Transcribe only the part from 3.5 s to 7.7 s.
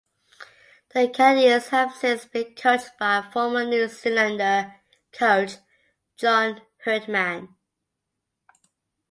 New Zealander coach John Herdman.